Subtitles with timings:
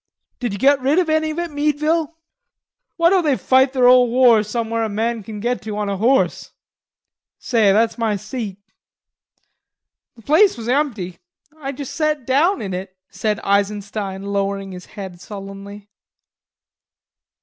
[0.39, 2.17] Did you get rid o' any of it, Meadville?"
[2.97, 5.97] "Why don't they fight their ole war somewhere a man can get to on a
[5.97, 6.53] horse?...
[7.37, 8.57] Say that's my seat."
[10.15, 11.19] "The place was empty....
[11.55, 15.87] I sat down in it," said Eisenstein, lowering his head sullenly.